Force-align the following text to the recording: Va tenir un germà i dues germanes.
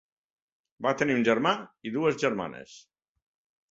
Va 0.85 0.93
tenir 1.03 1.19
un 1.19 1.27
germà 1.29 1.53
i 1.91 1.95
dues 2.01 2.21
germanes. 2.27 2.79